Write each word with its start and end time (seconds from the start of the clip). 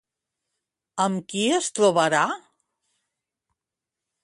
Amb 1.05 1.19
qui 1.33 1.43
es 1.59 1.69
trobarà? 1.81 2.23